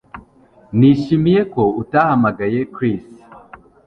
Nishimiye 0.77 1.41
ko 1.53 1.63
utahamagaye 1.81 2.59
Chris 2.75 3.05